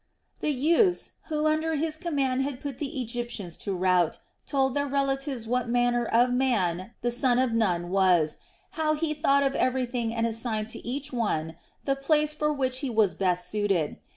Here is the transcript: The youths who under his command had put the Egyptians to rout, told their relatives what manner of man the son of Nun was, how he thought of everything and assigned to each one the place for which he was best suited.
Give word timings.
The 0.39 0.49
youths 0.49 1.11
who 1.27 1.45
under 1.45 1.75
his 1.75 1.95
command 1.95 2.41
had 2.41 2.59
put 2.59 2.79
the 2.79 2.99
Egyptians 3.03 3.55
to 3.57 3.75
rout, 3.75 4.17
told 4.47 4.73
their 4.73 4.87
relatives 4.87 5.45
what 5.45 5.69
manner 5.69 6.05
of 6.05 6.33
man 6.33 6.95
the 7.03 7.11
son 7.11 7.37
of 7.37 7.53
Nun 7.53 7.91
was, 7.91 8.39
how 8.71 8.95
he 8.95 9.13
thought 9.13 9.43
of 9.43 9.53
everything 9.53 10.11
and 10.11 10.25
assigned 10.25 10.69
to 10.69 10.79
each 10.83 11.13
one 11.13 11.55
the 11.85 11.95
place 11.95 12.33
for 12.33 12.51
which 12.51 12.79
he 12.79 12.89
was 12.89 13.13
best 13.13 13.47
suited. 13.47 13.97